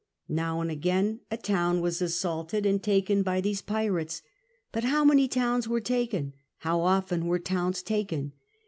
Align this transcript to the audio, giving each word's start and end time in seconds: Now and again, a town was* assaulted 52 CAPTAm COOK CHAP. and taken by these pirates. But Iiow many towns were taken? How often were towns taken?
Now 0.29 0.61
and 0.61 0.71
again, 0.71 1.19
a 1.29 1.37
town 1.37 1.79
was* 1.79 2.01
assaulted 2.01 2.63
52 2.63 2.71
CAPTAm 2.71 2.73
COOK 2.73 2.83
CHAP. 2.83 2.91
and 2.97 3.03
taken 3.07 3.21
by 3.21 3.39
these 3.39 3.61
pirates. 3.61 4.21
But 4.71 4.83
Iiow 4.83 5.05
many 5.05 5.27
towns 5.27 5.67
were 5.67 5.79
taken? 5.79 6.33
How 6.57 6.79
often 6.81 7.27
were 7.27 7.37
towns 7.37 7.83
taken? 7.83 8.31